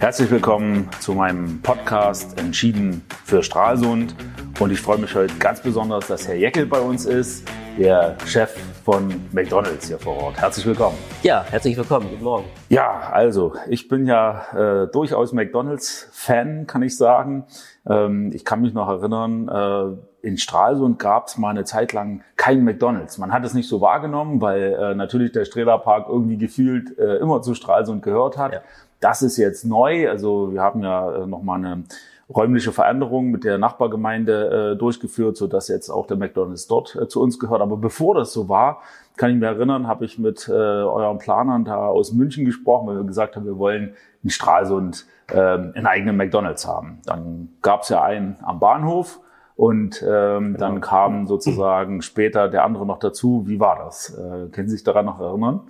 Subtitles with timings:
[0.00, 4.14] Herzlich willkommen zu meinem Podcast Entschieden für Stralsund.
[4.58, 7.46] Und ich freue mich heute ganz besonders, dass Herr Jeckel bei uns ist,
[7.78, 8.50] der Chef
[8.82, 10.40] von McDonalds hier vor Ort.
[10.40, 10.96] Herzlich willkommen.
[11.22, 12.08] Ja, herzlich willkommen.
[12.08, 12.46] Guten Morgen.
[12.70, 17.44] Ja, also ich bin ja äh, durchaus McDonalds-Fan, kann ich sagen.
[17.86, 22.22] Ähm, ich kann mich noch erinnern, äh, in Stralsund gab es mal eine Zeit lang
[22.36, 23.18] kein McDonalds.
[23.18, 27.42] Man hat es nicht so wahrgenommen, weil äh, natürlich der Strehlerpark irgendwie gefühlt äh, immer
[27.42, 28.54] zu Stralsund gehört hat.
[28.54, 28.60] Ja.
[29.00, 30.08] Das ist jetzt neu.
[30.08, 31.84] Also wir haben ja äh, nochmal eine
[32.28, 37.08] räumliche Veränderung mit der Nachbargemeinde äh, durchgeführt, so dass jetzt auch der McDonald's dort äh,
[37.08, 37.60] zu uns gehört.
[37.60, 38.82] Aber bevor das so war,
[39.16, 42.96] kann ich mich erinnern, habe ich mit äh, euren Planern da aus München gesprochen, weil
[42.96, 47.00] wir gesagt haben, wir wollen in Stralsund äh, einen eigenen McDonald's haben.
[47.04, 49.20] Dann gab es ja einen am Bahnhof
[49.60, 50.58] und ähm, genau.
[50.58, 53.42] dann kam sozusagen später der andere noch dazu.
[53.46, 54.08] Wie war das?
[54.08, 55.60] Äh, können Sie sich daran noch erinnern?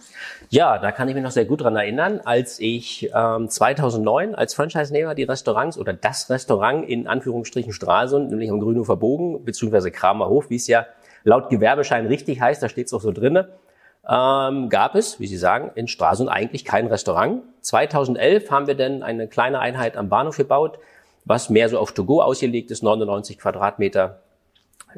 [0.48, 4.54] Ja, da kann ich mich noch sehr gut dran erinnern, als ich ähm, 2009 als
[4.54, 10.50] Franchise-Nehmer die Restaurants oder das Restaurant in Anführungsstrichen Stralsund, nämlich am Grünhofer Bogen, beziehungsweise Kramerhof,
[10.50, 10.87] wie es ja
[11.24, 13.48] laut Gewerbeschein richtig heißt, da steht es auch so drinne,
[14.09, 17.43] ähm, gab es, wie Sie sagen, in Stralsund eigentlich kein Restaurant.
[17.62, 20.78] 2011 haben wir dann eine kleine Einheit am Bahnhof gebaut,
[21.24, 24.21] was mehr so auf To-Go ausgelegt ist, 99 Quadratmeter,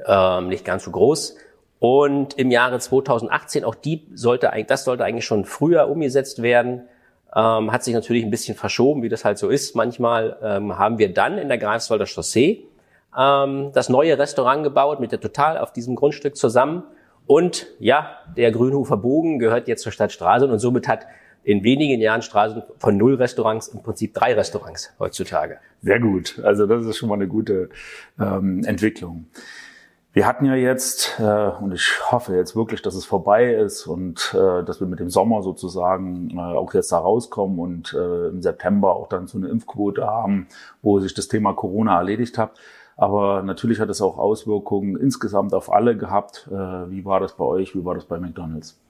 [0.06, 1.36] ähm, nicht ganz so groß.
[1.78, 6.82] Und im Jahre 2018, auch die sollte eigentlich, das sollte eigentlich schon früher umgesetzt werden,
[7.34, 9.74] ähm, hat sich natürlich ein bisschen verschoben, wie das halt so ist.
[9.74, 12.66] Manchmal ähm, haben wir dann in der Greifswalder Chaussee
[13.18, 16.84] ähm, das neue Restaurant gebaut mit der Total auf diesem Grundstück zusammen.
[17.26, 21.06] Und ja, der Grünhofer Bogen gehört jetzt zur Stadt Stralsund und somit hat
[21.44, 25.58] in wenigen Jahren Straßen von null Restaurants im Prinzip drei Restaurants heutzutage.
[25.82, 26.40] Sehr gut.
[26.42, 27.70] Also das ist schon mal eine gute
[28.20, 29.26] ähm, Entwicklung.
[30.14, 34.34] Wir hatten ja jetzt, äh, und ich hoffe jetzt wirklich, dass es vorbei ist und
[34.34, 38.42] äh, dass wir mit dem Sommer sozusagen äh, auch jetzt da rauskommen und äh, im
[38.42, 40.48] September auch dann so eine Impfquote haben,
[40.82, 42.58] wo sich das Thema Corona erledigt hat.
[42.98, 46.46] Aber natürlich hat es auch Auswirkungen insgesamt auf alle gehabt.
[46.52, 47.74] Äh, wie war das bei euch?
[47.74, 48.81] Wie war das bei McDonald's?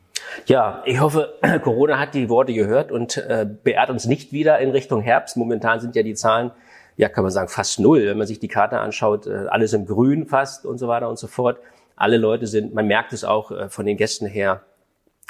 [0.47, 4.71] Ja, ich hoffe, Corona hat die Worte gehört und äh, beehrt uns nicht wieder in
[4.71, 5.37] Richtung Herbst.
[5.37, 6.51] Momentan sind ja die Zahlen,
[6.97, 8.07] ja, kann man sagen, fast null.
[8.07, 11.19] Wenn man sich die Karte anschaut, äh, alles im Grün fast und so weiter und
[11.19, 11.59] so fort.
[11.97, 14.63] Alle Leute sind, man merkt es auch äh, von den Gästen her,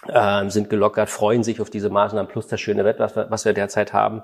[0.09, 3.53] äh, sind gelockert, freuen sich auf diese Maßnahmen plus das schöne Wetter, was was wir
[3.53, 4.23] derzeit haben.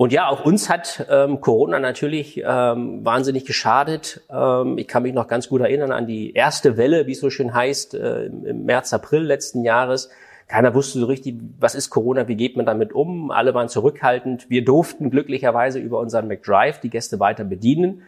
[0.00, 4.22] Und ja, auch uns hat ähm, Corona natürlich ähm, wahnsinnig geschadet.
[4.30, 7.28] Ähm, ich kann mich noch ganz gut erinnern an die erste Welle, wie es so
[7.28, 10.08] schön heißt, äh, im März, April letzten Jahres.
[10.48, 13.30] Keiner wusste so richtig, was ist Corona, wie geht man damit um.
[13.30, 14.48] Alle waren zurückhaltend.
[14.48, 18.00] Wir durften glücklicherweise über unseren McDrive die Gäste weiter bedienen.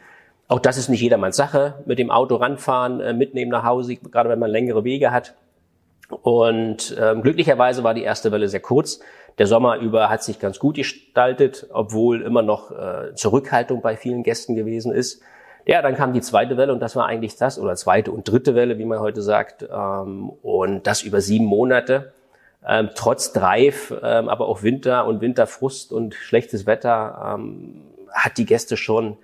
[0.49, 1.83] Auch das ist nicht jedermanns Sache.
[1.85, 5.35] Mit dem Auto ranfahren, äh, mitnehmen nach Hause, gerade wenn man längere Wege hat.
[6.23, 9.01] Und ähm, glücklicherweise war die erste Welle sehr kurz.
[9.39, 14.23] Der Sommer über hat sich ganz gut gestaltet, obwohl immer noch äh, Zurückhaltung bei vielen
[14.23, 15.23] Gästen gewesen ist.
[15.65, 18.55] Ja, dann kam die zweite Welle und das war eigentlich das, oder zweite und dritte
[18.55, 22.13] Welle, wie man heute sagt, ähm, und das über sieben Monate.
[22.67, 27.83] Ähm, trotz Dreif, ähm, aber auch Winter und Winterfrust und schlechtes Wetter ähm,
[28.13, 29.17] hat die Gäste schon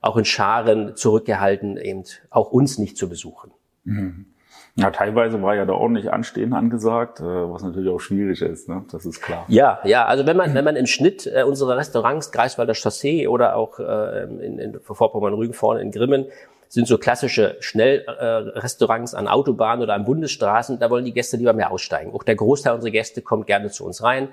[0.00, 3.50] auch in Scharen zurückgehalten, eben auch uns nicht zu besuchen.
[3.84, 4.26] Mhm.
[4.78, 8.84] Ja, teilweise war ja da ordentlich Anstehen angesagt, äh, was natürlich auch schwierig ist, ne?
[8.92, 9.46] das ist klar.
[9.48, 13.56] Ja, ja, also wenn man, wenn man im Schnitt äh, unsere Restaurants, Greifswalder Chaussee oder
[13.56, 16.26] auch äh, in, in Vorpommern-Rügen vorne in Grimmen,
[16.68, 21.70] sind so klassische Schnellrestaurants an Autobahnen oder an Bundesstraßen, da wollen die Gäste lieber mehr
[21.70, 22.12] aussteigen.
[22.12, 24.28] Auch der Großteil unserer Gäste kommt gerne zu uns rein,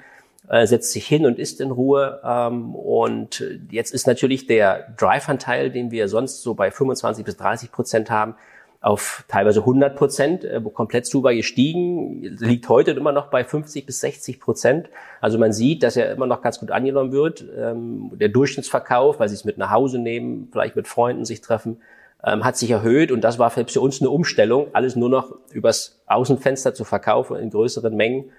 [0.50, 2.20] äh, setzt sich hin und isst in Ruhe.
[2.22, 7.72] Ähm, und jetzt ist natürlich der Drive-Anteil, den wir sonst so bei 25 bis 30
[7.72, 8.36] Prozent haben,
[8.84, 14.02] auf teilweise 100 Prozent, äh, komplett super gestiegen, liegt heute immer noch bei 50 bis
[14.02, 14.90] 60 Prozent.
[15.22, 17.46] Also man sieht, dass er immer noch ganz gut angenommen wird.
[17.58, 21.78] Ähm, der Durchschnittsverkauf, weil sie es mit nach Hause nehmen, vielleicht mit Freunden sich treffen,
[22.26, 26.02] ähm, hat sich erhöht und das war für uns eine Umstellung, alles nur noch übers
[26.08, 28.32] Außenfenster zu verkaufen in größeren Mengen.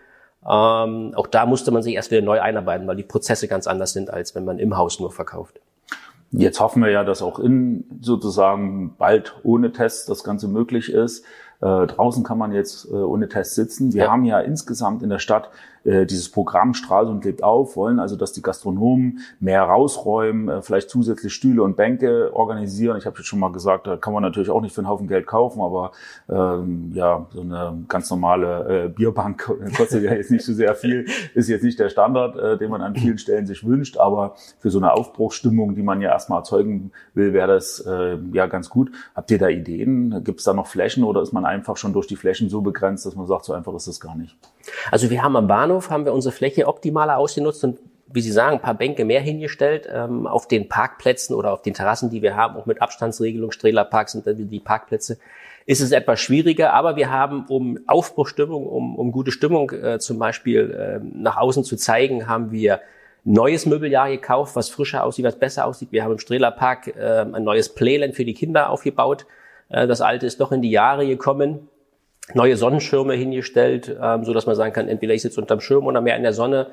[0.47, 3.94] Ähm, auch da musste man sich erst wieder neu einarbeiten, weil die Prozesse ganz anders
[3.94, 5.59] sind, als wenn man im Haus nur verkauft.
[6.39, 11.25] Jetzt hoffen wir ja, dass auch in sozusagen bald ohne Tests das Ganze möglich ist.
[11.60, 13.92] Äh, draußen kann man jetzt äh, ohne Test sitzen.
[13.92, 14.10] Wir ja.
[14.10, 15.51] haben ja insgesamt in der Stadt
[15.84, 20.91] äh, dieses Programm Stralsund lebt auf, wollen also, dass die Gastronomen mehr rausräumen, äh, vielleicht
[20.91, 22.97] zusätzlich Stühle und Bänke organisieren.
[22.97, 25.09] Ich habe jetzt schon mal gesagt, da kann man natürlich auch nicht für einen Haufen
[25.09, 25.92] Geld kaufen, aber
[26.28, 31.07] ähm, ja, so eine ganz normale äh, Bierbank kostet ja jetzt nicht so sehr viel,
[31.34, 34.71] ist jetzt nicht der Standard, äh, den man an vielen Stellen sich wünscht, aber für
[34.71, 38.91] so eine Aufbruchsstimmung, die man ja erstmal erzeugen will, wäre das äh, ja ganz gut.
[39.15, 40.22] Habt ihr da Ideen?
[40.25, 43.07] Gibt es da noch Flächen oder ist man einfach schon durch die Flächen so begrenzt,
[43.07, 44.36] dass man sagt, so einfach ist das gar nicht?
[44.91, 47.78] Also wir haben am Bahnhof haben wir unsere Fläche optimaler ausgenutzt und
[48.15, 49.88] wie Sie sagen, ein paar Bänke mehr hingestellt.
[49.92, 54.12] Ähm, auf den Parkplätzen oder auf den Terrassen, die wir haben, auch mit Abstandsregelung, Strehlerparks
[54.12, 55.18] sind die Parkplätze,
[55.66, 56.72] ist es etwas schwieriger.
[56.74, 61.65] Aber wir haben, um Aufbruchstimmung, um, um gute Stimmung äh, zum Beispiel äh, nach außen
[61.65, 62.80] zu zeigen, haben wir
[63.24, 65.91] neues Möbeljahr gekauft, was frischer aussieht, was besser aussieht.
[65.91, 69.26] Wir haben im Strehlerpark äh, ein neues Playland für die Kinder aufgebaut.
[69.71, 71.68] Äh, das alte ist doch in die Jahre gekommen.
[72.32, 76.00] Neue Sonnenschirme hingestellt, ähm, so dass man sagen kann, entweder ich sitze unterm Schirm oder
[76.00, 76.68] mehr in der Sonne,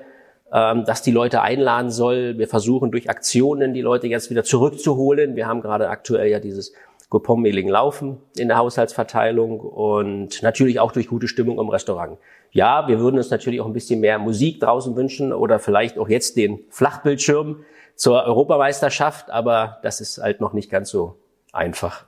[0.53, 2.38] ähm, dass die Leute einladen soll.
[2.38, 5.36] Wir versuchen durch Aktionen die Leute jetzt wieder zurückzuholen.
[5.36, 6.74] Wir haben gerade aktuell ja dieses
[7.09, 12.18] Coupon-Mailing laufen in der Haushaltsverteilung und natürlich auch durch gute Stimmung im Restaurant.
[12.51, 16.07] Ja, wir würden uns natürlich auch ein bisschen mehr Musik draußen wünschen oder vielleicht auch
[16.07, 17.63] jetzt den Flachbildschirm
[17.95, 21.15] zur Europameisterschaft, aber das ist halt noch nicht ganz so
[21.51, 22.06] einfach.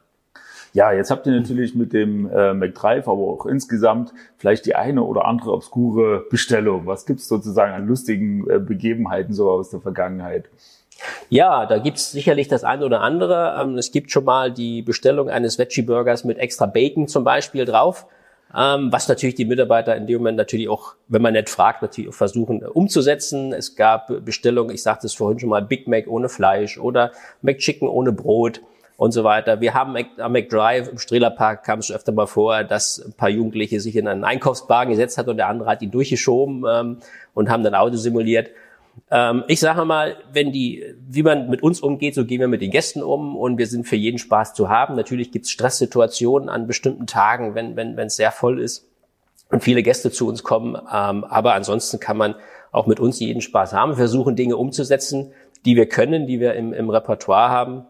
[0.73, 5.03] Ja, jetzt habt ihr natürlich mit dem äh, McDrive, aber auch insgesamt vielleicht die eine
[5.03, 6.87] oder andere obskure Bestellung.
[6.87, 10.45] Was gibt's sozusagen an lustigen äh, Begebenheiten so aus der Vergangenheit?
[11.29, 13.55] Ja, da gibt's sicherlich das eine oder andere.
[13.61, 18.07] Ähm, es gibt schon mal die Bestellung eines Veggie-Burgers mit extra Bacon zum Beispiel drauf.
[18.55, 22.09] Ähm, was natürlich die Mitarbeiter in dem Moment natürlich auch, wenn man nicht fragt, natürlich
[22.09, 23.53] auch versuchen äh, umzusetzen.
[23.53, 27.11] Es gab Bestellungen, ich sagte es vorhin schon mal, Big Mac ohne Fleisch oder
[27.43, 28.61] McChicken ohne Brot
[29.03, 29.59] und so weiter.
[29.59, 33.81] Wir haben am McDrive im Strehlerpark kam es öfter mal vor, dass ein paar Jugendliche
[33.81, 36.97] sich in einen Einkaufswagen gesetzt hat und der andere hat ihn durchgeschoben ähm,
[37.33, 38.51] und haben dann Auto simuliert.
[39.11, 42.61] Ähm, ich sage mal, wenn die, wie man mit uns umgeht, so gehen wir mit
[42.61, 44.95] den Gästen um und wir sind für jeden Spaß zu haben.
[44.95, 48.87] Natürlich gibt es Stresssituationen an bestimmten Tagen, wenn wenn wenn es sehr voll ist
[49.49, 50.75] und viele Gäste zu uns kommen.
[50.75, 52.35] Ähm, aber ansonsten kann man
[52.71, 53.91] auch mit uns jeden Spaß haben.
[53.91, 55.33] Wir versuchen Dinge umzusetzen,
[55.65, 57.85] die wir können, die wir im, im Repertoire haben.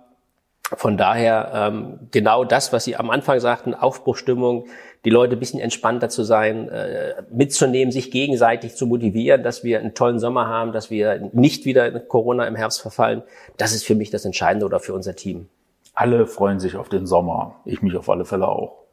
[0.78, 4.66] Von daher ähm, genau das, was Sie am Anfang sagten, Aufbruchstimmung,
[5.06, 9.80] die Leute ein bisschen entspannter zu sein, äh, mitzunehmen, sich gegenseitig zu motivieren, dass wir
[9.80, 13.24] einen tollen Sommer haben, dass wir nicht wieder in Corona im Herbst verfallen.
[13.58, 15.48] Das ist für mich das Entscheidende oder für unser Team.
[15.94, 17.56] Alle freuen sich auf den Sommer.
[17.66, 18.84] Ich mich auf alle Fälle auch.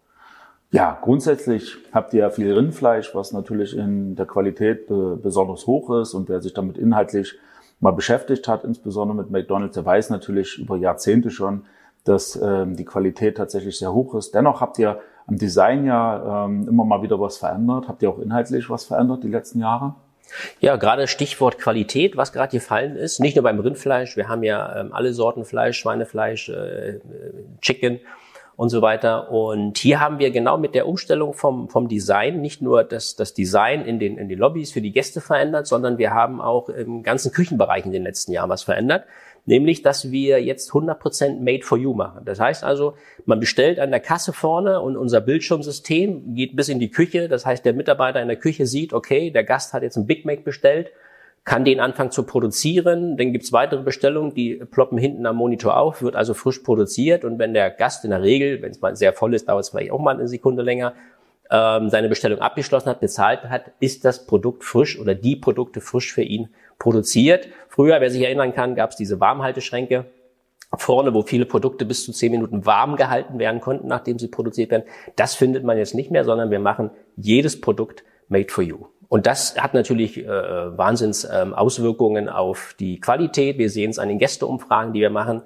[0.72, 6.14] Ja, grundsätzlich habt ihr ja viel Rindfleisch, was natürlich in der Qualität besonders hoch ist.
[6.14, 7.34] Und wer sich damit inhaltlich
[7.80, 11.64] mal beschäftigt hat, insbesondere mit McDonald's, der weiß natürlich über Jahrzehnte schon,
[12.04, 14.34] dass ähm, die Qualität tatsächlich sehr hoch ist.
[14.34, 17.88] Dennoch habt ihr am Design ja ähm, immer mal wieder was verändert.
[17.88, 19.94] Habt ihr auch inhaltlich was verändert die letzten Jahre?
[20.60, 24.80] Ja, gerade Stichwort Qualität, was gerade gefallen ist, nicht nur beim Rindfleisch, wir haben ja
[24.80, 27.00] ähm, alle Sorten Fleisch, Schweinefleisch, äh,
[27.60, 27.98] Chicken
[28.60, 29.30] und so weiter.
[29.30, 33.32] Und hier haben wir genau mit der Umstellung vom, vom Design nicht nur das, das
[33.32, 37.02] Design in den, in den Lobbys für die Gäste verändert, sondern wir haben auch im
[37.02, 39.04] ganzen Küchenbereich in den letzten Jahren was verändert
[39.46, 42.26] nämlich dass wir jetzt 100% Made for You machen.
[42.26, 46.78] Das heißt also, man bestellt an der Kasse vorne und unser Bildschirmsystem geht bis in
[46.78, 47.26] die Küche.
[47.26, 50.26] Das heißt, der Mitarbeiter in der Küche sieht, okay, der Gast hat jetzt ein Big
[50.26, 50.92] Mac bestellt,
[51.44, 53.16] kann den anfangen zu produzieren.
[53.16, 57.24] Dann gibt's weitere Bestellungen, die ploppen hinten am Monitor auf, wird also frisch produziert.
[57.24, 59.70] Und wenn der Gast in der Regel, wenn es mal sehr voll ist, dauert es
[59.70, 60.94] vielleicht auch mal eine Sekunde länger,
[61.50, 66.12] ähm, seine Bestellung abgeschlossen hat, bezahlt hat, ist das Produkt frisch oder die Produkte frisch
[66.12, 66.48] für ihn
[66.78, 67.48] produziert.
[67.68, 70.06] Früher, wer sich erinnern kann, gab es diese Warmhalteschränke
[70.76, 74.70] vorne, wo viele Produkte bis zu zehn Minuten warm gehalten werden konnten, nachdem sie produziert
[74.70, 74.84] werden.
[75.16, 78.86] Das findet man jetzt nicht mehr, sondern wir machen jedes Produkt made for you.
[79.10, 83.58] Und das hat natürlich äh, Wahnsinns ähm, Auswirkungen auf die Qualität.
[83.58, 85.42] Wir sehen es an den Gästeumfragen, die wir machen,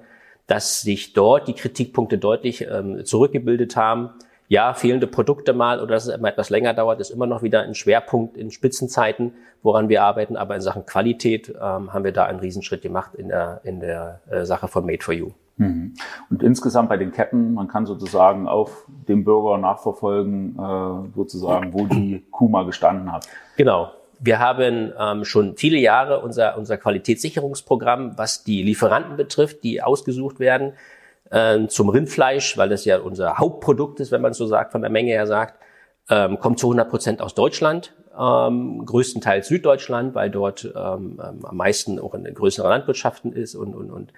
[0.47, 4.11] dass sich dort die Kritikpunkte deutlich ähm, zurückgebildet haben
[4.47, 7.61] ja, fehlende Produkte mal oder dass es immer etwas länger dauert, ist immer noch wieder
[7.61, 10.37] ein Schwerpunkt in Spitzenzeiten, woran wir arbeiten.
[10.37, 14.21] Aber in Sachen Qualität ähm, haben wir da einen Riesenschritt gemacht in der, in der
[14.29, 15.31] äh, Sache von Made for You.
[15.57, 15.93] Mhm.
[16.29, 21.85] Und insgesamt bei den Ketten, man kann sozusagen auf dem Bürger nachverfolgen, äh, sozusagen, wo
[21.85, 23.27] die Kuh mal gestanden hat.
[23.57, 23.91] Genau.
[24.19, 30.39] Wir haben ähm, schon viele Jahre unser, unser Qualitätssicherungsprogramm, was die Lieferanten betrifft, die ausgesucht
[30.39, 30.73] werden
[31.31, 34.89] äh, zum Rindfleisch, weil das ja unser Hauptprodukt ist, wenn man so sagt, von der
[34.91, 35.59] Menge her sagt,
[36.09, 41.57] ähm, kommt zu 100 Prozent aus Deutschland, ähm, größtenteils Süddeutschland, weil dort ähm, ähm, am
[41.57, 44.13] meisten auch in größeren Landwirtschaften ist und, und, und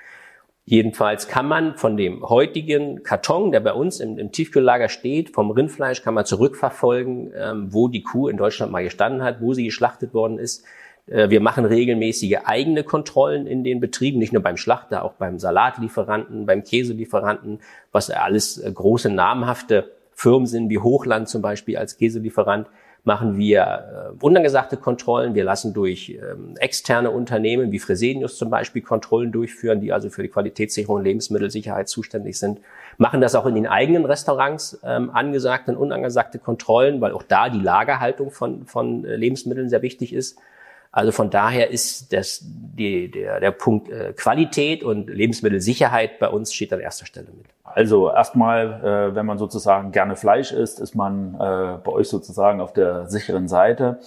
[0.69, 5.49] Jedenfalls kann man von dem heutigen Karton, der bei uns im, im Tiefkühllager steht, vom
[5.49, 9.63] Rindfleisch, kann man zurückverfolgen, ähm, wo die Kuh in Deutschland mal gestanden hat, wo sie
[9.63, 10.65] geschlachtet worden ist.
[11.07, 15.39] Äh, wir machen regelmäßige eigene Kontrollen in den Betrieben, nicht nur beim Schlachter, auch beim
[15.39, 17.61] Salatlieferanten, beim Käselieferanten,
[17.93, 22.67] was alles äh, große namhafte Firmen sind, wie Hochland zum Beispiel als Käselieferant,
[23.07, 25.33] machen wir äh, unangesagte Kontrollen.
[25.33, 30.23] Wir lassen durch ähm, externe Unternehmen wie Fresenius zum Beispiel Kontrollen durchführen, die also für
[30.23, 32.59] die Qualitätssicherung und Lebensmittelsicherheit zuständig sind.
[32.97, 37.47] Machen das auch in den eigenen Restaurants, ähm, angesagte und unangesagte Kontrollen, weil auch da
[37.47, 40.37] die Lagerhaltung von, von Lebensmitteln sehr wichtig ist.
[40.97, 46.51] Also von daher ist das, die, der, der Punkt äh, Qualität und Lebensmittelsicherheit bei uns
[46.51, 47.45] steht an erster Stelle mit.
[47.63, 52.61] Also erstmal, äh, wenn man sozusagen gerne Fleisch isst, ist man äh, bei euch sozusagen
[52.61, 53.99] auf der sicheren Seite.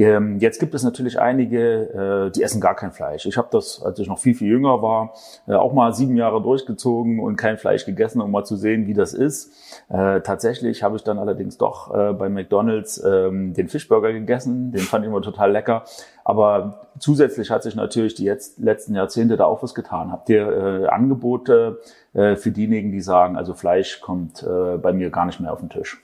[0.00, 3.26] Ähm, jetzt gibt es natürlich einige, äh, die essen gar kein Fleisch.
[3.26, 5.12] Ich habe das, als ich noch viel, viel jünger war,
[5.46, 8.94] äh, auch mal sieben Jahre durchgezogen und kein Fleisch gegessen, um mal zu sehen, wie
[8.94, 9.52] das ist.
[9.90, 14.72] Äh, tatsächlich habe ich dann allerdings doch bei McDonald's ähm, den Fischburger gegessen.
[14.72, 15.84] Den fand ich immer total lecker.
[16.24, 20.12] Aber zusätzlich hat sich natürlich die jetzt, letzten Jahrzehnte da auch was getan.
[20.12, 21.80] Habt ihr Angebote
[22.12, 26.02] für diejenigen, die sagen, also Fleisch kommt bei mir gar nicht mehr auf den Tisch?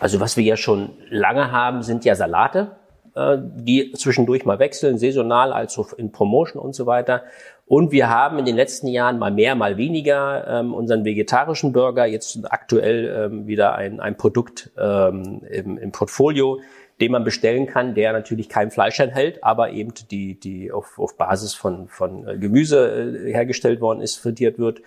[0.00, 2.77] Also was wir ja schon lange haben, sind ja Salate.
[3.18, 7.24] Äh, die zwischendurch mal wechseln, saisonal, also in Promotion und so weiter.
[7.66, 12.06] Und wir haben in den letzten Jahren mal mehr, mal weniger ähm, unseren vegetarischen Burger,
[12.06, 16.60] jetzt aktuell ähm, wieder ein, ein Produkt ähm, im, im Portfolio,
[17.00, 21.16] den man bestellen kann, der natürlich kein Fleisch enthält, aber eben die, die auf, auf
[21.16, 24.80] Basis von, von äh, Gemüse äh, hergestellt worden ist, frittiert wird.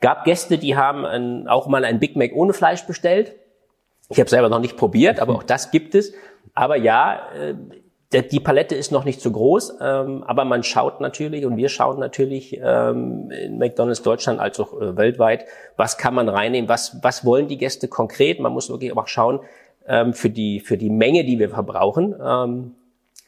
[0.00, 3.34] Gab Gäste, die haben ein, auch mal ein Big Mac ohne Fleisch bestellt.
[4.08, 6.12] Ich habe selber noch nicht probiert, aber auch das gibt es.
[6.54, 11.44] Aber ja, äh, die Palette ist noch nicht so groß, ähm, aber man schaut natürlich
[11.44, 15.44] und wir schauen natürlich ähm, in McDonald's Deutschland als auch äh, weltweit,
[15.76, 18.40] was kann man reinnehmen, was, was wollen die Gäste konkret.
[18.40, 19.40] Man muss wirklich auch schauen
[19.86, 22.14] ähm, für, die, für die Menge, die wir verbrauchen,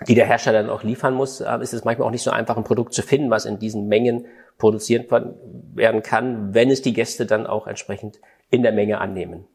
[0.09, 2.57] die der Hersteller dann auch liefern muss, äh, ist es manchmal auch nicht so einfach,
[2.57, 4.27] ein Produkt zu finden, was in diesen Mengen
[4.59, 8.19] produziert werden kann, wenn es die Gäste dann auch entsprechend
[8.51, 9.47] in der Menge annehmen.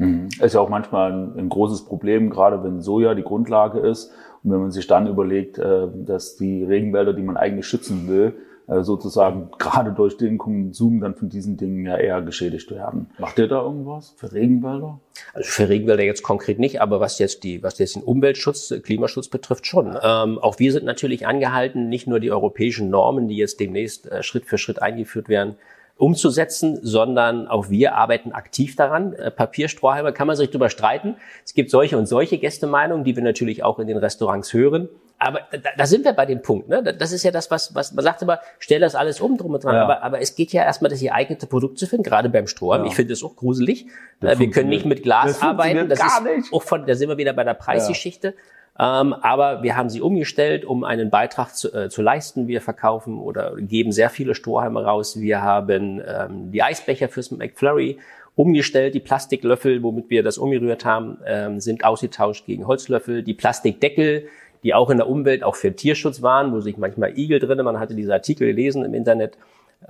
[0.00, 0.28] Mhm.
[0.40, 4.10] Ist ja auch manchmal ein, ein, großes Problem, gerade wenn Soja die Grundlage ist
[4.42, 8.34] und wenn man sich dann überlegt, äh, dass die Regenwälder, die man eigentlich schützen will,
[8.66, 13.10] äh, sozusagen gerade durch den Konsum dann von diesen Dingen ja eher geschädigt werden.
[13.18, 15.00] Macht ihr da irgendwas für Regenwälder?
[15.34, 19.28] Also für Regenwälder jetzt konkret nicht, aber was jetzt die, was jetzt den Umweltschutz, Klimaschutz
[19.28, 19.98] betrifft, schon.
[20.02, 24.22] Ähm, auch wir sind natürlich angehalten, nicht nur die europäischen Normen, die jetzt demnächst äh,
[24.22, 25.56] Schritt für Schritt eingeführt werden,
[26.00, 29.12] umzusetzen, sondern auch wir arbeiten aktiv daran.
[29.12, 31.16] Äh, Papierstrohhalme kann man sich drüber streiten.
[31.44, 34.88] Es gibt solche und solche Gästemeinungen, die wir natürlich auch in den Restaurants hören.
[35.18, 36.70] Aber da, da sind wir bei dem Punkt.
[36.70, 36.82] Ne?
[36.82, 39.62] Das ist ja das, was, was man sagt immer, stell das alles um drum und
[39.62, 39.74] dran.
[39.74, 39.82] Ja.
[39.82, 42.84] Aber, aber es geht ja erstmal, das geeignete Produkt zu finden, gerade beim Strohhalm.
[42.84, 42.88] Ja.
[42.88, 43.86] Ich finde es auch gruselig.
[44.20, 45.90] Das wir können nicht mit Glas das arbeiten.
[45.90, 46.52] Das ist nicht.
[46.54, 48.28] auch von, da sind wir wieder bei der Preisgeschichte.
[48.28, 48.34] Ja.
[48.80, 52.48] Ähm, aber wir haben sie umgestellt, um einen Beitrag zu, äh, zu, leisten.
[52.48, 55.20] Wir verkaufen oder geben sehr viele Strohhalme raus.
[55.20, 57.98] Wir haben ähm, die Eisbecher fürs McFlurry
[58.36, 58.94] umgestellt.
[58.94, 63.22] Die Plastiklöffel, womit wir das umgerührt haben, ähm, sind ausgetauscht gegen Holzlöffel.
[63.22, 64.28] Die Plastikdeckel,
[64.62, 67.78] die auch in der Umwelt auch für Tierschutz waren, wo sich manchmal Igel drinnen, man
[67.78, 69.36] hatte diese Artikel gelesen im Internet,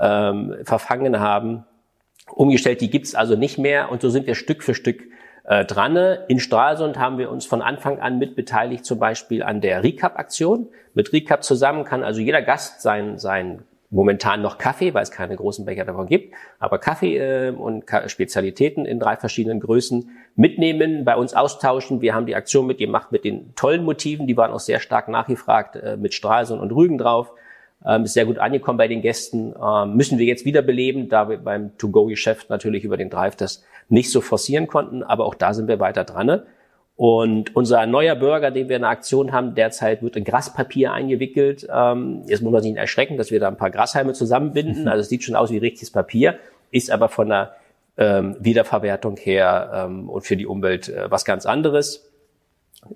[0.00, 1.64] ähm, verfangen haben,
[2.32, 2.80] umgestellt.
[2.80, 3.92] Die gibt's also nicht mehr.
[3.92, 5.04] Und so sind wir Stück für Stück
[5.50, 5.97] äh, dran.
[6.28, 10.69] In Stralsund haben wir uns von Anfang an mit beteiligt, zum Beispiel an der Recap-Aktion.
[10.95, 15.35] Mit Recap zusammen kann also jeder Gast sein, sein momentan noch Kaffee, weil es keine
[15.35, 21.04] großen Becher davon gibt, aber Kaffee äh, und Ka Spezialitäten in drei verschiedenen Größen mitnehmen,
[21.04, 22.00] bei uns austauschen.
[22.00, 25.75] Wir haben die Aktion mitgemacht mit den tollen Motiven, die waren auch sehr stark nachgefragt,
[25.75, 27.33] äh, mit Stralsund und Rügen drauf.
[27.85, 29.52] Ähm, ist sehr gut angekommen bei den Gästen.
[29.61, 34.11] Ähm, müssen wir jetzt wiederbeleben, da wir beim To-Go-Geschäft natürlich über den Drive das nicht
[34.11, 36.42] so forcieren konnten, aber auch da sind wir weiter dran.
[36.97, 41.66] Und unser neuer Burger, den wir in der Aktion haben, derzeit wird in Graspapier eingewickelt.
[41.73, 44.87] Ähm, jetzt muss man sich nicht erschrecken, dass wir da ein paar Grashalme zusammenbinden.
[44.87, 46.38] Also es sieht schon aus wie richtiges Papier,
[46.70, 47.54] ist aber von der
[47.97, 52.06] ähm, Wiederverwertung her ähm, und für die Umwelt äh, was ganz anderes.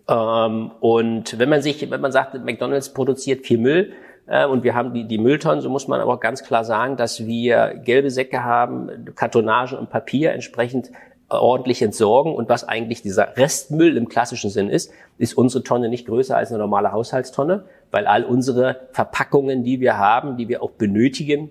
[0.06, 3.92] Und wenn man sich, wenn man sagt, McDonald's produziert viel Müll,
[4.26, 7.26] und wir haben die, die Mülltonnen, so muss man aber auch ganz klar sagen, dass
[7.26, 10.90] wir gelbe Säcke haben, Kartonagen und Papier entsprechend
[11.28, 12.35] ordentlich entsorgen.
[12.35, 16.50] Und was eigentlich dieser Restmüll im klassischen Sinn ist, ist unsere Tonne nicht größer als
[16.50, 21.50] eine normale Haushaltstonne, weil all unsere Verpackungen, die wir haben, die wir auch benötigen,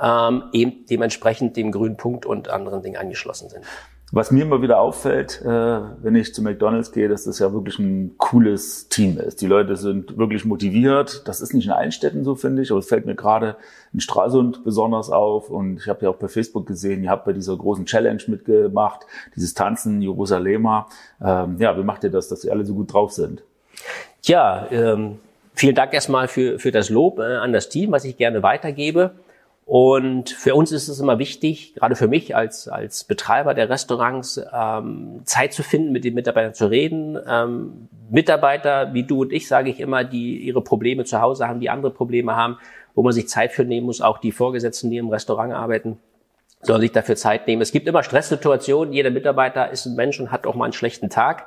[0.00, 3.64] ähm, eben dementsprechend dem grünen Punkt und anderen Dingen angeschlossen sind.
[4.12, 7.78] Was mir immer wieder auffällt, äh, wenn ich zu McDonald's gehe, dass das ja wirklich
[7.78, 9.40] ein cooles Team ist.
[9.40, 11.28] Die Leute sind wirklich motiviert.
[11.28, 13.56] Das ist nicht in allen Städten so, finde ich, aber es fällt mir gerade
[13.92, 15.48] in Stralsund besonders auf.
[15.48, 19.06] Und ich habe ja auch bei Facebook gesehen, ihr habt bei dieser großen Challenge mitgemacht,
[19.36, 20.88] dieses Tanzen Jerusalema.
[21.24, 23.44] Ähm, ja, wie macht ihr das, dass ihr alle so gut drauf sind?
[24.22, 25.20] Tja, ähm,
[25.54, 29.12] vielen Dank erstmal für, für das Lob äh, an das Team, was ich gerne weitergebe.
[29.70, 34.44] Und für uns ist es immer wichtig, gerade für mich als, als Betreiber der Restaurants,
[34.52, 37.16] ähm, Zeit zu finden, mit den Mitarbeitern zu reden.
[37.24, 41.60] Ähm, Mitarbeiter wie du und ich, sage ich immer, die ihre Probleme zu Hause haben,
[41.60, 42.58] die andere Probleme haben,
[42.96, 45.98] wo man sich Zeit für nehmen muss, auch die Vorgesetzten, die im Restaurant arbeiten,
[46.62, 47.62] sollen sich dafür Zeit nehmen.
[47.62, 51.10] Es gibt immer Stresssituationen, jeder Mitarbeiter ist ein Mensch und hat auch mal einen schlechten
[51.10, 51.46] Tag.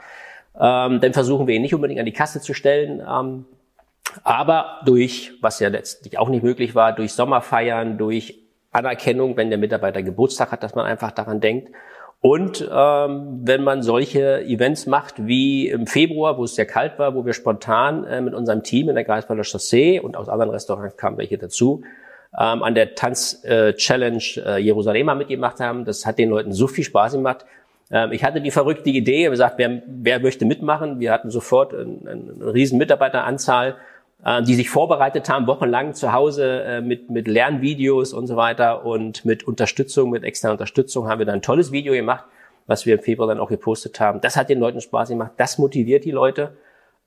[0.57, 3.01] Ähm, dann versuchen wir ihn nicht unbedingt an die Kasse zu stellen.
[3.05, 3.43] Ähm,
[4.23, 8.39] Aber durch, was ja letztlich auch nicht möglich war, durch Sommerfeiern, durch
[8.71, 11.69] Anerkennung, wenn der Mitarbeiter Geburtstag hat, dass man einfach daran denkt.
[12.21, 17.15] Und ähm, wenn man solche Events macht wie im Februar, wo es sehr kalt war,
[17.15, 20.95] wo wir spontan äh, mit unserem Team in der Greifswalder Chaussee und aus anderen Restaurants
[20.95, 21.83] kamen welche dazu,
[22.39, 25.83] ähm, an der Tanz-Challenge äh, Jerusalemer mitgemacht haben.
[25.83, 27.45] Das hat den Leuten so viel Spaß gemacht.
[27.91, 31.01] Ähm, ich hatte die verrückte Idee, gesagt, wer, wer möchte mitmachen?
[31.01, 33.73] Wir hatten sofort eine, eine riesen Mitarbeiteranzahl äh,
[34.45, 39.25] die sich vorbereitet haben, wochenlang zu Hause äh, mit, mit Lernvideos und so weiter und
[39.25, 42.23] mit Unterstützung, mit externer Unterstützung haben wir dann ein tolles Video gemacht,
[42.65, 44.21] was wir im Februar dann auch gepostet haben.
[44.21, 46.55] Das hat den Leuten Spaß gemacht, das motiviert die Leute.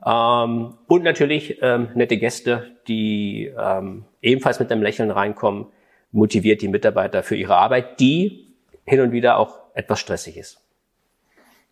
[0.04, 5.66] Ähm, und natürlich ähm, nette Gäste, die ähm, ebenfalls mit einem Lächeln reinkommen,
[6.12, 8.46] motiviert die Mitarbeiter für ihre Arbeit, die
[8.84, 10.65] hin und wieder auch etwas stressig ist.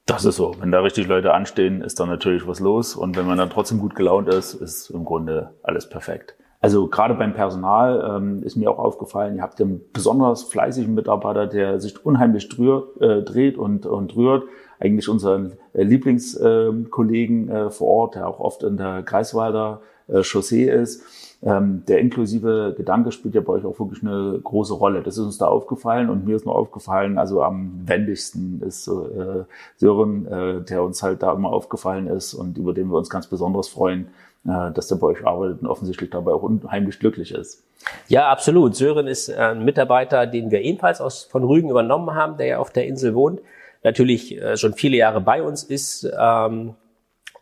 [0.06, 0.54] Das ist so.
[0.60, 2.94] Wenn da richtig Leute anstehen, ist da natürlich was los.
[2.94, 6.36] Und wenn man dann trotzdem gut gelaunt ist, ist im Grunde alles perfekt.
[6.60, 11.46] Also gerade beim Personal ähm, ist mir auch aufgefallen, ihr habt einen besonders fleißigen Mitarbeiter,
[11.46, 14.44] der sich unheimlich drührt, äh, dreht und, und rührt.
[14.80, 20.68] Eigentlich unseren äh, Lieblingskollegen äh, vor Ort, der auch oft in der Greifswalder äh, Chaussee
[20.70, 21.02] ist
[21.44, 25.02] ähm, der inklusive Gedanke spielt ja bei euch auch wirklich eine große Rolle.
[25.02, 29.44] Das ist uns da aufgefallen und mir ist nur aufgefallen, also am wendigsten ist äh,
[29.76, 33.26] Sören, äh, der uns halt da immer aufgefallen ist und über den wir uns ganz
[33.26, 34.08] besonders freuen,
[34.46, 37.62] äh, dass der bei euch arbeitet und offensichtlich dabei auch unheimlich glücklich ist.
[38.08, 38.74] Ja, absolut.
[38.74, 42.70] Sören ist ein Mitarbeiter, den wir ebenfalls aus, von Rügen übernommen haben, der ja auf
[42.70, 43.42] der Insel wohnt.
[43.82, 46.74] Natürlich äh, schon viele Jahre bei uns ist, ähm,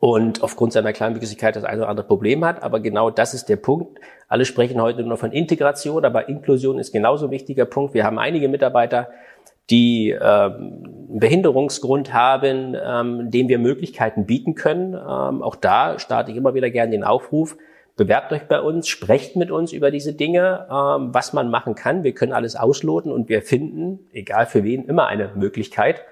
[0.02, 2.64] und aufgrund seiner Kleinwüchsigkeit das eine oder andere Problem hat.
[2.64, 4.00] Aber genau das ist der Punkt.
[4.26, 7.94] Alle sprechen heute nur von Integration, aber Inklusion ist genauso ein wichtiger Punkt.
[7.94, 9.10] Wir haben einige Mitarbeiter,
[9.70, 14.94] die ähm, einen Behinderungsgrund haben, ähm, dem wir Möglichkeiten bieten können.
[14.94, 17.56] Ähm, auch da starte ich immer wieder gerne den Aufruf.
[17.96, 22.02] Bewerbt euch bei uns, sprecht mit uns über diese Dinge, ähm, was man machen kann.
[22.02, 26.02] Wir können alles ausloten und wir finden, egal für wen, immer eine Möglichkeit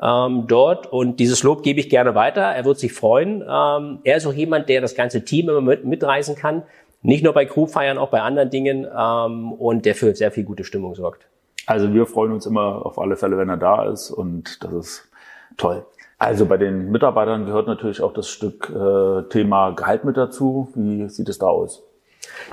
[0.00, 2.42] ähm, dort und dieses Lob gebe ich gerne weiter.
[2.42, 3.42] Er wird sich freuen.
[3.42, 6.62] Ähm, er ist auch jemand, der das ganze Team immer mit, mitreisen kann.
[7.02, 10.64] Nicht nur bei Crewfeiern, auch bei anderen Dingen ähm, und der für sehr viel gute
[10.64, 11.26] Stimmung sorgt.
[11.66, 15.10] Also wir freuen uns immer auf alle Fälle, wenn er da ist und das ist
[15.56, 15.84] toll.
[16.18, 20.70] Also bei den Mitarbeitern gehört natürlich auch das Stück äh, Thema Gehalt mit dazu.
[20.74, 21.82] Wie sieht es da aus?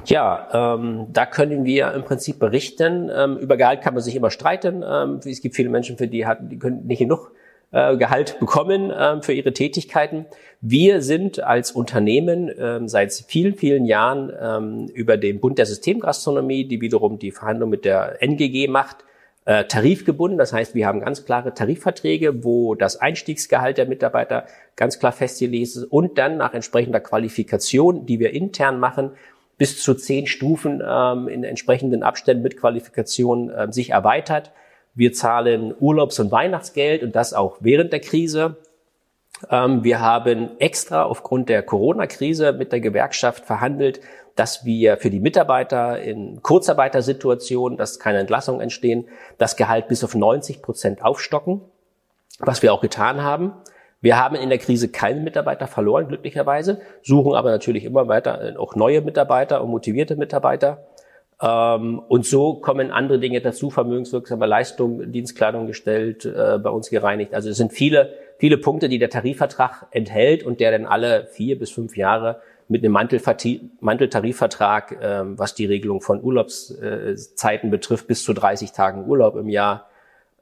[0.06, 3.10] Ja, ähm, da können wir im Prinzip berichten.
[3.14, 4.84] Ähm, über Gehalt kann man sich immer streiten.
[4.88, 7.32] Ähm, es gibt viele Menschen, für die, hat, die können nicht genug
[7.72, 10.26] äh, Gehalt bekommen ähm, für ihre Tätigkeiten.
[10.62, 16.68] Wir sind als Unternehmen ähm, seit vielen, vielen Jahren ähm, über den Bund der Systemgastronomie,
[16.68, 18.98] die wiederum die Verhandlung mit der NGG macht,
[19.46, 20.38] äh, tarifgebunden.
[20.38, 25.76] Das heißt, wir haben ganz klare Tarifverträge, wo das Einstiegsgehalt der Mitarbeiter ganz klar festgelegt
[25.76, 29.12] ist und dann nach entsprechender Qualifikation, die wir intern machen,
[29.62, 34.52] bis zu zehn Stufen ähm, in entsprechenden Abständen mit Qualifikation äh, sich erweitert.
[34.96, 38.58] Wir zahlen Urlaubs- und Weihnachtsgeld und das auch während der Krise.
[39.52, 44.02] Ähm, wir haben extra aufgrund der Corona-Krise mit der Gewerkschaft verhandelt,
[44.36, 50.16] dass wir für die Mitarbeiter in Kurzarbeitersituationen, dass keine Entlassungen entstehen, das Gehalt bis auf
[50.16, 51.62] 90 Prozent aufstocken,
[52.40, 53.54] was wir auch getan haben.
[54.02, 58.58] Wir haben in der Krise keine Mitarbeiter verloren, glücklicherweise, suchen aber natürlich immer weiter äh,
[58.58, 60.88] auch neue Mitarbeiter und motivierte Mitarbeiter.
[61.40, 67.36] Ähm, und so kommen andere Dinge dazu, vermögenswirksame Leistung, Dienstkleidung gestellt, äh, bei uns gereinigt.
[67.36, 71.60] Also es sind viele, viele Punkte, die der Tarifvertrag enthält und der dann alle vier
[71.60, 78.34] bis fünf Jahre mit einem Manteltarifvertrag, ähm, was die Regelung von Urlaubszeiten betrifft, bis zu
[78.34, 79.91] 30 Tagen Urlaub im Jahr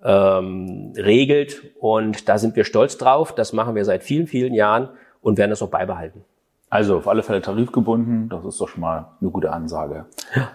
[0.03, 1.61] ähm, regelt.
[1.79, 3.33] Und da sind wir stolz drauf.
[3.33, 4.89] Das machen wir seit vielen, vielen Jahren
[5.21, 6.23] und werden das auch beibehalten.
[6.69, 10.05] Also auf alle Fälle tarifgebunden, das ist doch schon mal eine gute Ansage.
[10.35, 10.49] Ja.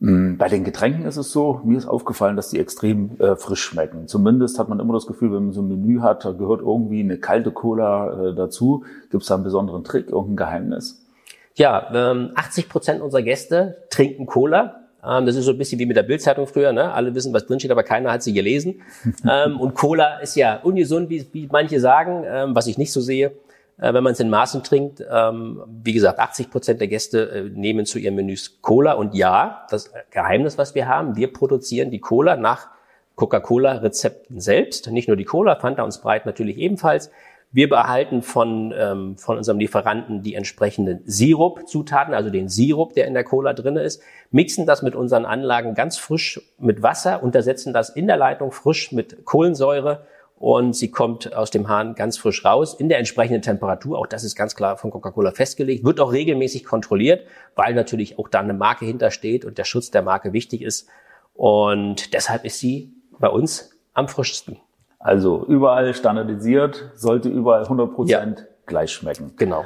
[0.00, 3.62] Mm, bei den Getränken ist es so, mir ist aufgefallen, dass die extrem äh, frisch
[3.62, 4.08] schmecken.
[4.08, 7.00] Zumindest hat man immer das Gefühl, wenn man so ein Menü hat, da gehört irgendwie
[7.00, 8.84] eine kalte Cola äh, dazu.
[9.12, 11.06] Gibt es da einen besonderen Trick, irgendein Geheimnis?
[11.54, 14.81] Ja, ähm, 80 Prozent unserer Gäste trinken Cola.
[15.04, 16.72] Ähm, das ist so ein bisschen wie mit der Bildzeitung früher.
[16.72, 16.92] Ne?
[16.92, 18.82] Alle wissen, was drinsteht, aber keiner hat sie gelesen.
[19.28, 23.00] ähm, und Cola ist ja ungesund, wie, wie manche sagen, ähm, was ich nicht so
[23.00, 23.32] sehe,
[23.78, 25.00] äh, wenn man es in Maßen trinkt.
[25.00, 28.92] Wie gesagt, 80 Prozent der Gäste äh, nehmen zu ihren Menüs Cola.
[28.92, 32.68] Und ja, das Geheimnis, was wir haben, wir produzieren die Cola nach
[33.16, 34.90] Coca-Cola-Rezepten selbst.
[34.90, 37.10] Nicht nur die Cola, Fanta und Sprite natürlich ebenfalls.
[37.54, 43.12] Wir behalten von, ähm, von unserem Lieferanten die entsprechenden Sirup-Zutaten, also den Sirup, der in
[43.12, 47.90] der Cola drin ist, mixen das mit unseren Anlagen ganz frisch mit Wasser, untersetzen das
[47.90, 50.06] in der Leitung frisch mit Kohlensäure
[50.42, 53.98] und sie kommt aus dem Hahn ganz frisch raus in der entsprechenden Temperatur.
[53.98, 58.28] Auch das ist ganz klar von Coca-Cola festgelegt, wird auch regelmäßig kontrolliert, weil natürlich auch
[58.28, 60.88] da eine Marke hintersteht und der Schutz der Marke wichtig ist.
[61.34, 64.56] Und deshalb ist sie bei uns am frischsten.
[65.02, 68.46] Also überall standardisiert, sollte überall 100 Prozent ja.
[68.66, 69.32] gleich schmecken.
[69.36, 69.64] Genau.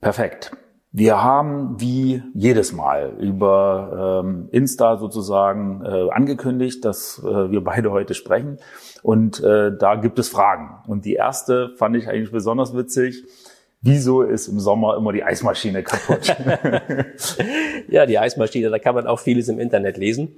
[0.00, 0.52] Perfekt.
[0.92, 7.90] Wir haben wie jedes Mal über ähm, Insta sozusagen äh, angekündigt, dass äh, wir beide
[7.90, 8.58] heute sprechen.
[9.02, 10.76] Und äh, da gibt es Fragen.
[10.86, 13.24] Und die erste fand ich eigentlich besonders witzig.
[13.80, 16.28] Wieso ist im Sommer immer die Eismaschine kaputt?
[17.88, 20.36] ja, die Eismaschine, da kann man auch vieles im Internet lesen.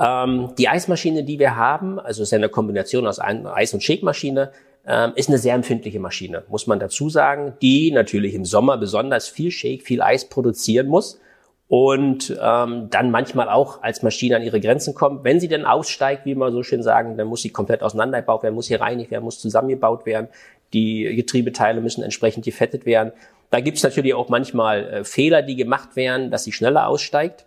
[0.00, 4.50] Ähm, die Eismaschine, die wir haben, also ist eine Kombination aus Eis- und Shake-Maschine,
[4.86, 9.28] ähm, ist eine sehr empfindliche Maschine, muss man dazu sagen, die natürlich im Sommer besonders
[9.28, 11.20] viel Shake, viel Eis produzieren muss
[11.68, 15.22] und ähm, dann manchmal auch als Maschine an ihre Grenzen kommt.
[15.22, 18.54] Wenn sie denn aussteigt, wie wir so schön sagen, dann muss sie komplett auseinandergebaut werden,
[18.54, 20.28] muss hier reinigt werden, muss zusammengebaut werden.
[20.72, 23.12] Die Getriebeteile müssen entsprechend gefettet werden.
[23.50, 27.44] Da gibt es natürlich auch manchmal äh, Fehler, die gemacht werden, dass sie schneller aussteigt.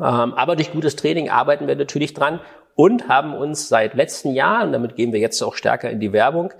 [0.00, 2.40] Ähm, aber durch gutes Training arbeiten wir natürlich dran
[2.74, 6.12] und haben uns seit letzten Jahr, und damit gehen wir jetzt auch stärker in die
[6.12, 6.52] Werbung,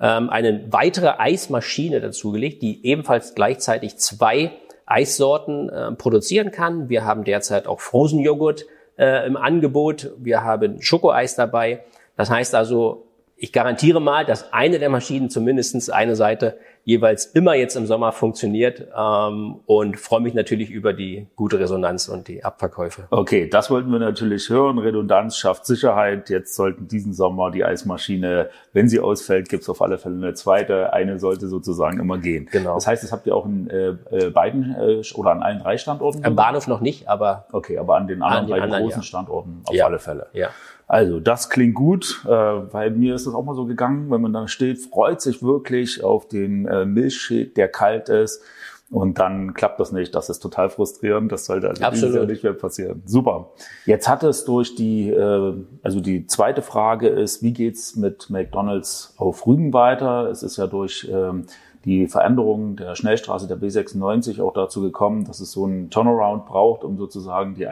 [0.00, 4.52] ähm, eine weitere Eismaschine dazugelegt, die ebenfalls gleichzeitig zwei
[4.86, 6.88] Eissorten äh, produzieren kann.
[6.88, 8.64] Wir haben derzeit auch Frozen Joghurt
[8.96, 10.10] äh, im Angebot.
[10.18, 11.84] Wir haben Schokoeis dabei.
[12.16, 13.07] Das heißt also,
[13.40, 18.12] ich garantiere mal, dass eine der Maschinen zumindestens eine Seite jeweils immer jetzt im Sommer
[18.12, 23.06] funktioniert ähm, und freue mich natürlich über die gute Resonanz und die Abverkäufe.
[23.10, 24.78] Okay, das wollten wir natürlich hören.
[24.78, 26.30] Redundanz schafft Sicherheit.
[26.30, 30.34] Jetzt sollten diesen Sommer die Eismaschine, wenn sie ausfällt, gibt es auf alle Fälle eine
[30.34, 30.92] zweite.
[30.92, 32.48] Eine sollte sozusagen immer gehen.
[32.50, 32.74] Genau.
[32.74, 35.76] Das heißt, das habt ihr auch in äh, äh beiden äh, oder an allen drei
[35.76, 36.24] Standorten?
[36.24, 39.00] Am Bahnhof noch nicht, aber okay, aber an den anderen an den drei anderen, großen
[39.00, 39.04] ja.
[39.04, 39.84] Standorten auf ja.
[39.84, 40.26] alle Fälle.
[40.32, 40.48] Ja.
[40.88, 44.32] Also das klingt gut, äh, weil mir ist das auch mal so gegangen, wenn man
[44.32, 48.42] da steht, freut sich wirklich auf den äh, Milchshake, der kalt ist.
[48.90, 50.14] Und dann klappt das nicht.
[50.14, 51.30] Das ist total frustrierend.
[51.30, 52.14] Das sollte also Absolut.
[52.14, 53.02] Jahr nicht mehr passieren.
[53.04, 53.50] Super.
[53.84, 59.12] Jetzt hat es durch die, äh, also die zweite Frage ist, wie geht's mit McDonald's
[59.18, 60.30] auf Rügen weiter?
[60.30, 61.44] Es ist ja durch ähm,
[61.84, 66.82] die Veränderung der Schnellstraße der B96 auch dazu gekommen, dass es so einen Turnaround braucht,
[66.82, 67.68] um sozusagen die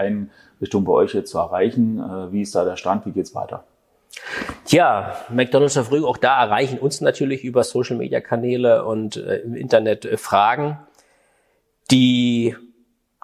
[0.57, 1.99] Einrichtung bei euch jetzt zu erreichen.
[1.99, 3.07] Äh, wie ist da der Stand?
[3.07, 3.65] Wie geht's weiter?
[4.65, 9.39] Tja, McDonald's auf Rügen, auch da erreichen uns natürlich über Social Media Kanäle und äh,
[9.39, 10.79] im Internet äh, Fragen.
[11.91, 12.57] Die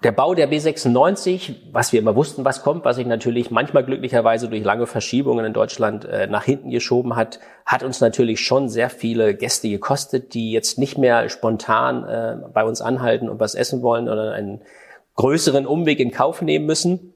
[0.03, 4.49] der Bau der B96, was wir immer wussten, was kommt, was sich natürlich manchmal glücklicherweise
[4.49, 8.89] durch lange Verschiebungen in Deutschland äh, nach hinten geschoben hat, hat uns natürlich schon sehr
[8.89, 13.81] viele Gäste gekostet, die jetzt nicht mehr spontan äh, bei uns anhalten und was essen
[13.81, 14.61] wollen oder einen
[15.15, 17.13] größeren Umweg in Kauf nehmen müssen.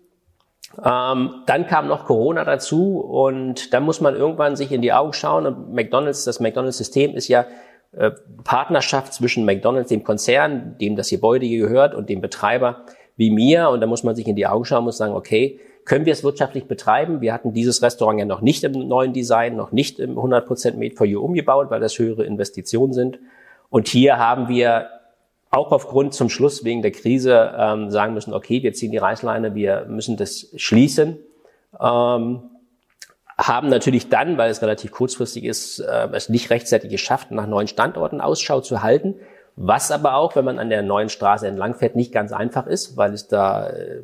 [0.84, 5.14] Ähm, dann kam noch Corona dazu und dann muss man irgendwann sich in die Augen
[5.14, 5.46] schauen.
[5.46, 7.46] Und McDonald's, das McDonald's-System ist ja
[7.94, 8.12] äh,
[8.44, 12.84] Partnerschaft zwischen McDonald's, dem Konzern, dem das Gebäude gehört, und dem Betreiber
[13.16, 13.70] wie mir.
[13.70, 16.24] Und da muss man sich in die Augen schauen und sagen, okay, können wir es
[16.24, 17.22] wirtschaftlich betreiben?
[17.22, 20.96] Wir hatten dieses Restaurant ja noch nicht im neuen Design, noch nicht im 100% Made
[20.96, 23.20] for You umgebaut, weil das höhere Investitionen sind.
[23.70, 24.90] Und hier haben wir
[25.50, 29.56] auch aufgrund zum Schluss wegen der Krise ähm, sagen müssen, okay, wir ziehen die Reißleine,
[29.56, 31.18] wir müssen das schließen.
[31.80, 32.50] Ähm,
[33.38, 37.68] haben natürlich dann, weil es relativ kurzfristig ist, äh, es nicht rechtzeitig geschafft, nach neuen
[37.68, 39.16] Standorten Ausschau zu halten.
[39.56, 42.98] Was aber auch, wenn man an der neuen Straße entlang fährt, nicht ganz einfach ist,
[42.98, 44.04] weil es da äh,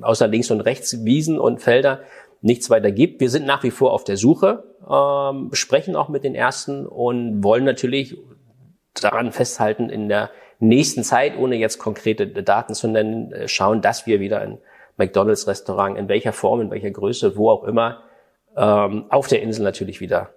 [0.00, 2.00] außer links und rechts Wiesen und Felder
[2.40, 3.20] nichts weiter gibt.
[3.20, 7.42] Wir sind nach wie vor auf der Suche, ähm, sprechen auch mit den Ersten und
[7.42, 8.18] wollen natürlich
[8.94, 10.30] daran festhalten, in der
[10.68, 14.58] nächsten Zeit, ohne jetzt konkrete Daten zu nennen, äh, schauen, dass wir wieder ein
[14.96, 18.02] McDonalds-Restaurant in welcher Form, in welcher Größe, wo auch immer
[18.56, 20.30] ähm, auf der Insel natürlich wieder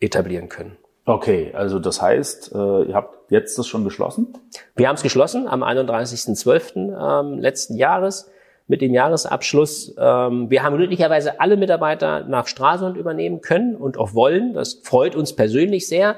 [0.00, 0.76] etablieren können.
[1.06, 4.38] Okay, also das heißt, äh, ihr habt jetzt das schon geschlossen?
[4.74, 6.76] Wir haben es geschlossen am 31.12.
[6.76, 8.30] Ähm, letzten Jahres
[8.66, 9.94] mit dem Jahresabschluss.
[9.98, 14.54] Ähm, wir haben glücklicherweise alle Mitarbeiter nach Stralsund übernehmen können und auch wollen.
[14.54, 16.16] Das freut uns persönlich sehr.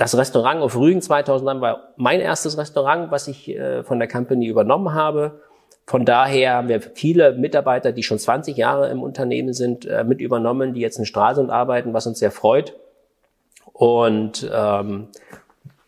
[0.00, 4.46] Das Restaurant auf Rügen 2009 war mein erstes Restaurant, was ich äh, von der Company
[4.46, 5.42] übernommen habe.
[5.86, 10.22] Von daher haben wir viele Mitarbeiter, die schon 20 Jahre im Unternehmen sind, äh, mit
[10.22, 12.76] übernommen, die jetzt in Stralsund arbeiten, was uns sehr freut.
[13.74, 15.08] Und ähm,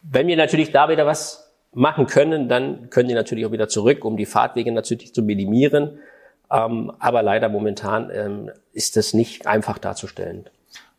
[0.03, 4.05] wenn wir natürlich da wieder was machen können, dann können die natürlich auch wieder zurück,
[4.05, 6.01] um die Fahrtwege natürlich zu minimieren.
[6.51, 10.51] Ähm, aber leider momentan ähm, ist das nicht einfach darzustellen.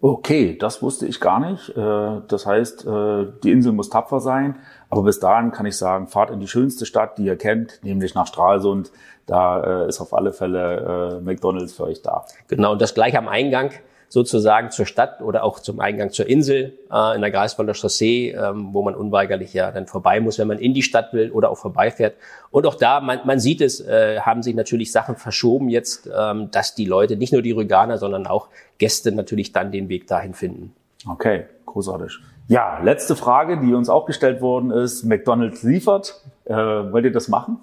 [0.06, 1.70] Okay, das wusste ich gar nicht.
[1.78, 4.58] Äh, das heißt, äh, die Insel muss tapfer sein.
[4.90, 8.14] Aber bis dahin kann ich sagen, fahrt in die schönste Stadt, die ihr kennt, nämlich
[8.14, 8.92] nach Stralsund.
[9.28, 12.26] Da äh, ist auf alle Fälle McDonald's für euch da.
[12.50, 13.72] Genau, und das gleich am Eingang
[14.14, 18.70] sozusagen zur Stadt oder auch zum Eingang zur Insel äh, in der Greifswalder Chaussee, ähm,
[18.72, 21.58] wo man unweigerlich ja dann vorbei muss, wenn man in die Stadt will oder auch
[21.58, 22.14] vorbeifährt.
[22.52, 26.52] Und auch da, man, man sieht es, äh, haben sich natürlich Sachen verschoben jetzt, ähm,
[26.52, 30.36] dass die Leute, nicht nur die Rüganer, sondern auch Gäste natürlich dann den Weg dahin
[30.36, 30.76] finden.
[31.10, 32.20] Okay, großartig.
[32.48, 35.06] Ja, letzte Frage, die uns auch gestellt worden ist.
[35.06, 36.22] McDonald's liefert.
[36.46, 37.58] Äh, wollt ihr das machen?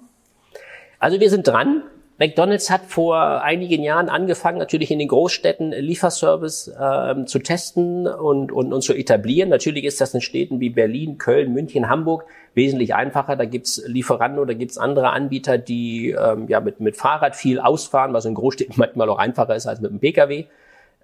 [0.99, 1.83] Also wir sind dran.
[2.21, 8.51] McDonald's hat vor einigen Jahren angefangen, natürlich in den Großstädten Lieferservice äh, zu testen und,
[8.51, 9.49] und, und zu etablieren.
[9.49, 13.35] Natürlich ist das in Städten wie Berlin, Köln, München, Hamburg wesentlich einfacher.
[13.35, 18.13] Da gibt's Lieferando, da gibt's andere Anbieter, die ähm, ja mit, mit Fahrrad viel ausfahren,
[18.13, 20.45] was in Großstädten manchmal auch einfacher ist als mit dem Pkw.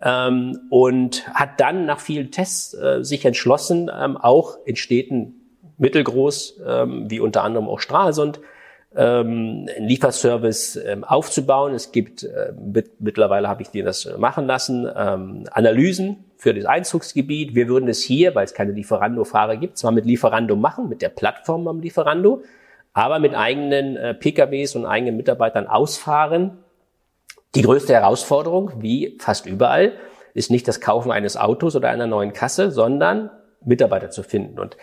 [0.04, 5.34] Ähm, und hat dann nach vielen Tests äh, sich entschlossen, ähm, auch in Städten
[5.80, 8.40] mittelgroß, ähm, wie unter anderem auch Stralsund,
[8.96, 11.74] ähm, einen Lieferservice ähm, aufzubauen.
[11.74, 16.66] Es gibt, äh, mit, mittlerweile habe ich dir das machen lassen, ähm, Analysen für das
[16.66, 17.56] Einzugsgebiet.
[17.56, 21.10] Wir würden es hier, weil es keine Lieferando-Fahrer gibt, zwar mit Lieferando machen, mit der
[21.10, 22.44] Plattform am Lieferando,
[22.94, 26.60] aber mit eigenen äh, PKWs und eigenen Mitarbeitern ausfahren.
[27.56, 29.94] Die größte Herausforderung, wie fast überall,
[30.34, 33.32] ist nicht das Kaufen eines Autos oder einer neuen Kasse, sondern
[33.66, 34.60] Mitarbeiter zu finden.
[34.60, 34.78] Und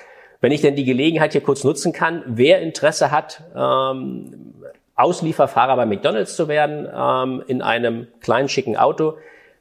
[0.44, 4.52] wenn ich denn die Gelegenheit hier kurz nutzen kann, wer Interesse hat, ähm,
[4.94, 9.14] Auslieferfahrer bei McDonald's zu werden ähm, in einem kleinen schicken Auto,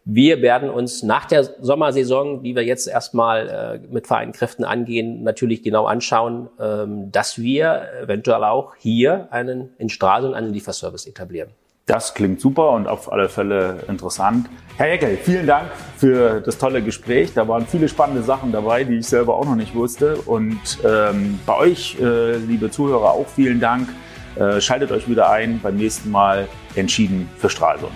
[0.04, 5.24] wir werden uns nach der Sommersaison, die wir jetzt erstmal äh, mit Vereinten Kräften angehen,
[5.24, 11.52] natürlich genau anschauen, ähm, dass wir eventuell auch hier einen in Stralsund einen Lieferservice etablieren.
[11.86, 14.50] Das klingt super und auf alle Fälle interessant.
[14.78, 17.34] Herr Eckel, vielen Dank für das tolle Gespräch.
[17.34, 20.16] Da waren viele spannende Sachen dabei, die ich selber auch noch nicht wusste.
[20.16, 23.90] Und ähm, bei euch, äh, liebe Zuhörer, auch vielen Dank.
[24.36, 27.92] Äh, schaltet euch wieder ein beim nächsten Mal entschieden für Stralsund.